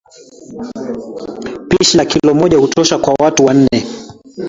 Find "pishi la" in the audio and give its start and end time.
1.69-2.05